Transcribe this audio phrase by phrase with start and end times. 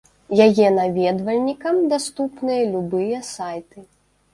[0.45, 3.91] Яе наведвальнікам даступныя любыя сайты.